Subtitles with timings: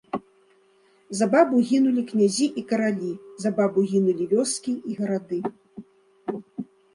[1.17, 3.11] За бабу гінулі князі і каралі,
[3.45, 5.39] за бабу гінулі вёскі і гарады.